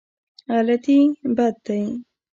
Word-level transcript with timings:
غلطي 0.53 0.99
بد 1.35 1.55
دی. 1.65 1.81